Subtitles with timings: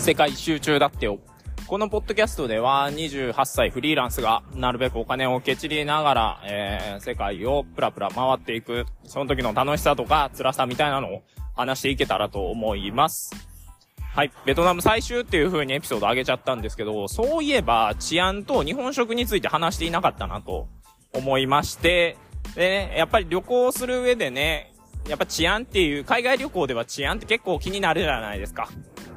[0.00, 1.18] 世界一周中だってよ。
[1.66, 11.22] このポッドキャストでは28歳フリーランスがなるべくお金をけちりながら、えー、世界をプラプラ回っていく、その時の楽しさとか辛さみたいなのを
[11.54, 13.30] 話していけたらと思います。
[14.14, 14.32] はい。
[14.46, 20.66] ベトナム最終っていう風にエピソード上げちゃったんですけど、そういえば治安と日本食について話していなかったなと
[21.12, 22.16] 思いまして、
[22.54, 24.72] でね、やっぱり旅行する上でね、
[25.08, 28.68] やっぱ治安っていう、海外旅行では治安って結構気になるじゃないですか。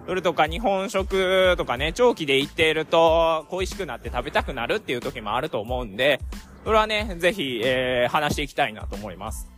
[0.05, 6.19] それとか日本食とかね、長期で行っていると恋しくなって食べたくなるっていう時もあると思うんで、
[6.63, 9.49] それはね、ぜひ、えー、話していきたいなと思います。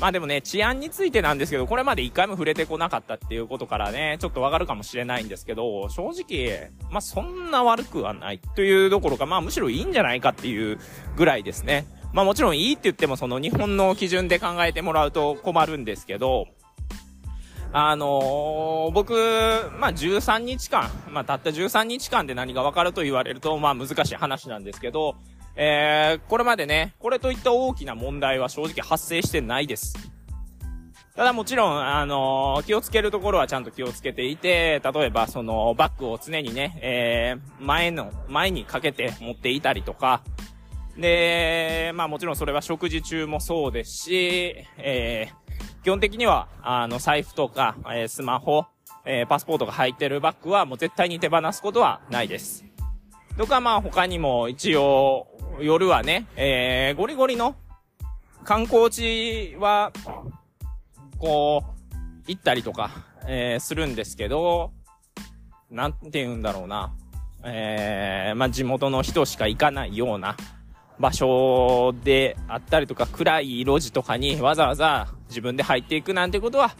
[0.00, 10.78] まあでもね、治安についてなんですけど、これまで一回も触れてこなかったっていうことからね、ちょっとわかるかもしれないんですけど、正直、まあそんな悪くはないというどころか、まあむしろいいんじゃないかっていう
[11.16, 11.86] ぐらいですね。
[12.12, 16.46] まあもちろんいいって言ってもその日本の基準で考えてもらうと困るんですけど、
[17.76, 19.14] あのー、僕、
[19.80, 25.16] まあ、13日間、まあ、たった13日間で何がわかると言われると、まあ、難しい話なんですけど、
[25.56, 29.94] えー、これまでね、これといった大きな問題は正直発生してないです。
[31.16, 40.22] ただもちろん、あのー、気をつけるところはちゃんと気をつけていて、例えばそのバッグを常にね、えー、前の、前にかけて持っていたりとか、
[40.96, 45.43] で、まあもちろんそれは食事中もそうですし、えー、
[45.82, 48.64] 基本的には、あの、財布とか、えー、スマホ、
[49.04, 52.64] えー、パスポートが入ってるバッグはもう絶対に手放すことはないです。
[53.36, 55.26] とか、まあ他にも一応、
[55.60, 57.54] 夜はね、えー、ゴリゴリの
[58.44, 59.92] 観光地は、
[61.18, 61.94] こう、
[62.26, 62.90] 行ったりとか、
[63.26, 64.72] えー、するんですけど、
[65.70, 66.94] なんて言うんだろうな。
[67.44, 70.36] えー、まあ地元の人しか行かないような、
[70.98, 76.74] 場所であったりとか、暗い路地とかにわざわざ自分で入っていくなんてことは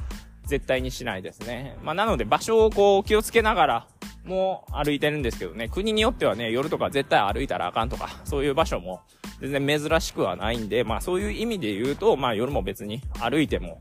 [0.47, 1.77] 絶対にしないですね。
[1.83, 3.87] まあ、なので場所をこう気をつけながら
[4.25, 9.01] も歩いてるんですけどね、国によってはね、夜とか絶対歩いたらあかんとか、そういう場所も
[9.41, 13.79] 全然珍しくはないんで、まあそういう意味で言うと、まあ夜も別に歩いても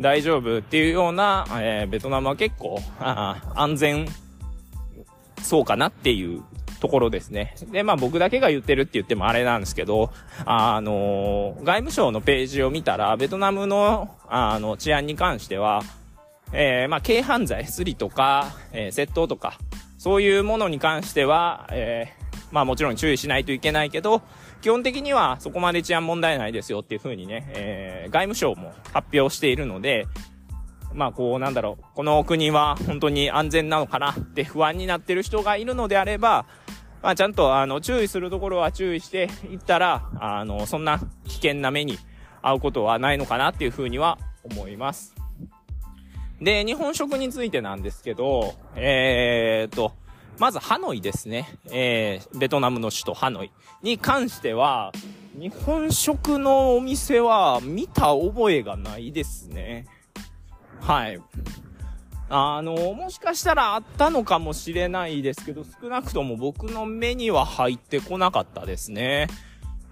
[0.00, 2.80] 大丈夫っていうような、えー、ベトナムは結構、
[3.54, 4.08] 安全
[5.40, 6.42] そうかなっていう
[6.84, 7.54] ところですね。
[7.72, 10.10] で、まあ僕だけが言ってるって言ってもあれなんですけど、
[10.44, 15.80] あの、外務省のページを見たら、ベトナムの、あの、治安に関しては、
[16.52, 19.58] えー、まあ軽犯罪、スリとか、えー、窃盗とか、
[19.96, 24.20] そういうものに関しては、えー、まあもちろん注意しないといけないけど、
[24.60, 30.06] 基本的にはそこまで治安問題ないですよっていう風にね、えー、外務省も発表しているので、
[30.92, 36.46] まあこうなんだろう、この国は本当に安全なのかなって不安になってる人がいるのであれば、
[37.04, 41.98] まあ、ちゃんと、あの、注意するところは注意していったら、あの、そんな危険な目に
[42.42, 45.14] 遭うことはないのかなっていうふうには思います。
[46.40, 49.92] で、日本食についてなんですけど、えーと、
[50.38, 51.58] まずハノイですね。
[51.70, 54.90] えー、ベトナムの首都ハノイに関しては、
[55.38, 59.84] 日本食のお店は見た覚えがないですね。
[60.80, 61.20] はい。
[62.28, 69.28] あの、もしかしたらあったのかもしれないですけど、少なくとも僕の目には入ってこなかったですね。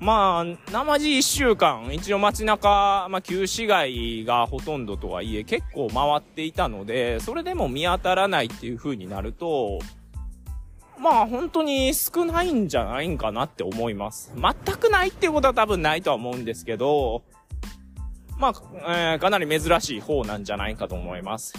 [0.01, 9.79] まあ、生地一週間、一応街中、まあ旧市街がほとんどとはいえ結構回っていたので、それでも見当たらないっていう風になると、
[10.99, 14.33] まあ本当に少ないんじゃないんかなって思います。
[14.35, 17.23] 全くないっていうことは多分ないとは思うんですけど、
[18.39, 18.53] まあ、
[19.13, 21.55] えー、かなり珍しい方なんじゃないかと思います。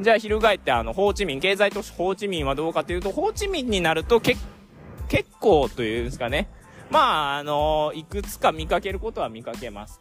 [0.00, 4.36] じゃあ翻ってあの、ホーチミン、経済都市ホーチミンはどうかというと、ホーチミンになるとけ、
[5.08, 6.48] 結構というんですかね。
[6.90, 10.00] まあ、あのいくつか見かけることは見かけます。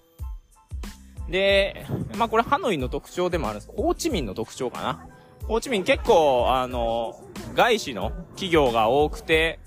[1.30, 1.86] で、
[2.18, 5.08] まあこれハノイの特徴でもあるんですホーチミンの特徴かな。
[5.48, 7.20] ホーチミン結構、あの
[7.56, 9.60] 外資の企業が多くて、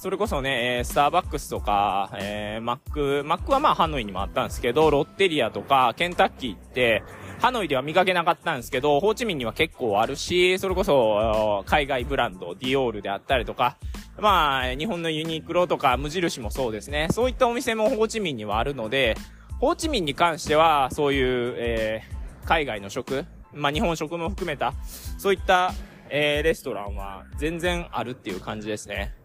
[0.00, 7.02] それこそね、えー、スターバックスとか、えー、マック、マックはまあハノイにもあったんですけど、ロッテリアとか、ケンタッキーって、
[7.38, 13.76] ハノイでは見かけなかったんですけど、ホーチミンには結構あるし、それこそ、海外ブランド、ディオールであったりとか、
[14.18, 17.08] まあ、日本のユニクロとか無印もそうですね。
[17.10, 19.18] そういったお店もホーチミンにはあるので、
[19.58, 24.72] ホーチミンに関しては、そういう、えー、海外の食、まあ日本食も含めた、
[25.18, 25.74] そういった、
[26.08, 29.19] えー、レストランは全然あるっていう感じですね。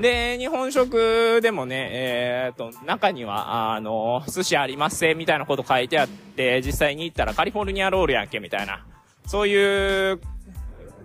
[0.00, 8.84] で、日本食でもね、えー、と、中には、あの、寿司ありますせ、みたいなこと書いてあって、実際に行ったらカリフォルニアロールやんけ、みたいな。
[9.26, 10.20] そういう、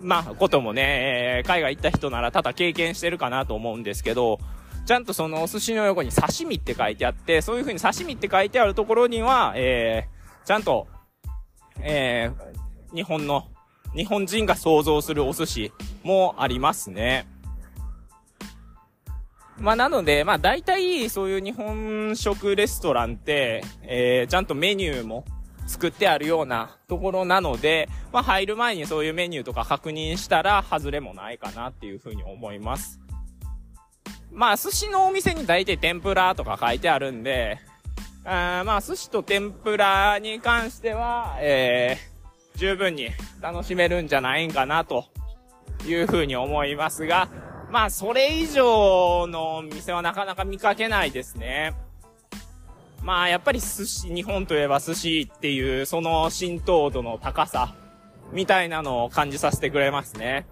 [0.01, 4.39] まあ、こともね、えー、海外行った人なら多々経験してるかなと思うんですけど、
[4.85, 10.87] ちゃんとそのお寿司の横に刺身って書いてあって、そういう風に刺身って書いてあるところには、えー、ちゃんと、
[11.79, 13.47] えー、日本の
[13.95, 15.71] 日本人が想像するお寿司
[16.03, 17.27] もありますね。
[19.61, 25.23] まあなので、まあ大体そういう日本食レストランって、えー、ちゃんとメニューも
[25.67, 32.99] 作ってあるようなところなので、まあ入る前にそういうメニューとか確認したら外れもないかなっていうふうに思います。
[34.31, 37.59] まあ寿司のお店に大体天ぷらとか書いてあるんで、
[38.25, 43.09] あまあ寿司と天ぷらに関しては、えー、十分に
[43.41, 45.05] 楽しめるんじゃないんかなと
[45.85, 47.29] いうふうに思いますが、
[47.71, 51.73] まあそれ以上の店はなかなか見かけないですね。
[53.01, 57.73] まあやっぱり寿司、日本といえば寿司っていうその浸透度の高さ
[58.33, 60.45] みたいなのを感じさせてくれますね。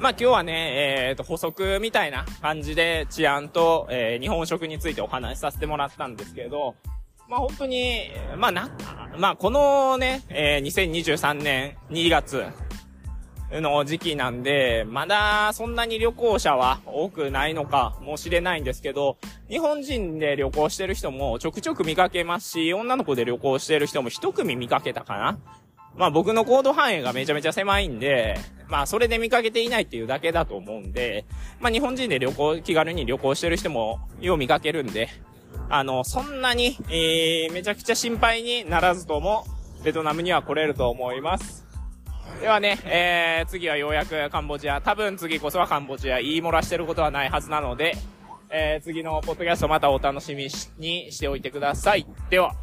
[0.00, 6.74] まあ今日はね、えっ、ー、と補足みたいな感じで治安と、えー、日本食についてお話しさせてもらったんですけど、
[7.28, 8.70] まあ本当に、まあな、
[9.18, 12.46] まあこのね、えー、2023年2月
[13.60, 19.18] の時期なんで、まだそんなに旅行者は多くないのかもしれないんですけど、
[19.48, 25.38] 日本人で旅行してる人もちょくちょく見かけますし、女の子で旅行してる人も一組見かけたかな
[25.96, 28.38] まあ僕の行動範囲がめちゃめちゃ狭いんで、
[28.68, 31.26] まあそれで見かけていないっていうだけだと思うんで、
[31.60, 35.08] まあ日本人で旅行、気軽に旅行してる人もよう見かけるんで、
[35.68, 39.44] あの、そんなに、えー、めちゃくちゃ心配にならずとも、
[39.84, 41.61] ベトナムには来れると思います。
[42.40, 47.94] ではね、えー、次はようやくカンボジア、多分次こそはカンボジア、言い漏らしてることはないはずなので、
[48.50, 50.48] えー、次のポッドキャストまたお楽しみ
[50.78, 52.06] にしておいてください。
[52.30, 52.54] では。